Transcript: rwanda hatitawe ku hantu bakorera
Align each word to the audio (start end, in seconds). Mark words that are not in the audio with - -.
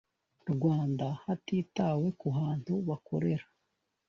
rwanda 0.53 1.07
hatitawe 1.23 2.05
ku 2.19 2.27
hantu 2.39 2.73
bakorera 2.87 3.45